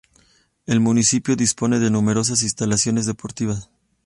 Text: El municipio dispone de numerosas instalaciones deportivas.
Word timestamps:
El 0.65 0.79
municipio 0.79 1.35
dispone 1.35 1.77
de 1.77 1.91
numerosas 1.91 2.41
instalaciones 2.41 3.05
deportivas. 3.05 3.69